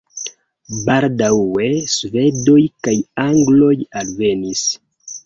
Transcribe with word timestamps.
Baldaŭe 0.85 1.67
svedoj 1.95 2.63
kaj 2.87 2.95
angloj 3.25 3.71
alvenis. 4.03 4.65